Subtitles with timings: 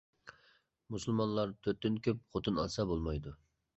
[0.95, 3.37] مۇسۇلمانلار تۆتتىن كۆپ، خوتۇن ئالسا بولمايدۇ.